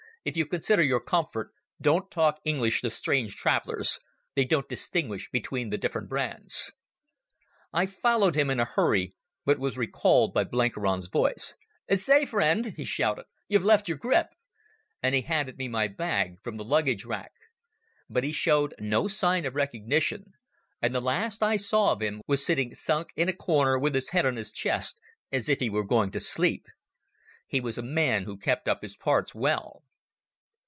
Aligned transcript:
"If 0.23 0.37
you 0.37 0.45
consider 0.45 0.83
your 0.83 0.99
comfort, 0.99 1.51
don't 1.81 2.11
talk 2.11 2.41
English 2.45 2.81
to 2.81 2.91
strange 2.91 3.35
travellers. 3.35 3.99
They 4.35 4.45
don't 4.45 4.69
distinguish 4.69 5.27
between 5.31 5.71
the 5.71 5.79
different 5.79 6.09
brands." 6.09 6.73
I 7.73 7.87
followed 7.87 8.35
him 8.35 8.51
in 8.51 8.59
a 8.59 8.65
hurry, 8.65 9.15
but 9.47 9.57
was 9.57 9.79
recalled 9.79 10.31
by 10.31 10.43
Blenkiron's 10.43 11.07
voice. 11.07 11.55
"Say, 11.91 12.25
friend," 12.25 12.75
he 12.77 12.85
shouted, 12.85 13.25
"you've 13.47 13.63
left 13.65 13.87
your 13.87 13.97
grip," 13.97 14.27
and 15.01 15.15
he 15.15 15.21
handed 15.21 15.57
me 15.57 15.67
my 15.67 15.87
bag 15.87 16.39
from 16.43 16.57
the 16.57 16.63
luggage 16.65 17.03
rack. 17.03 17.31
But 18.07 18.23
he 18.23 18.31
showed 18.31 18.75
no 18.79 19.07
sign 19.07 19.43
of 19.47 19.55
recognition, 19.55 20.33
and 20.83 20.93
the 20.93 21.01
last 21.01 21.41
I 21.41 21.57
saw 21.57 21.93
of 21.93 22.01
him 22.03 22.21
was 22.27 22.45
sitting 22.45 22.75
sunk 22.75 23.09
in 23.15 23.27
a 23.27 23.33
corner 23.33 23.79
with 23.79 23.95
his 23.95 24.09
head 24.09 24.27
on 24.27 24.35
his 24.35 24.51
chest 24.51 25.01
as 25.31 25.49
if 25.49 25.59
he 25.59 25.69
were 25.71 25.83
going 25.83 26.11
to 26.11 26.19
sleep. 26.19 26.67
He 27.47 27.59
was 27.59 27.79
a 27.79 27.81
man 27.81 28.25
who 28.25 28.37
kept 28.37 28.67
up 28.67 28.83
his 28.83 28.95
parts 28.95 29.33
well. 29.33 29.81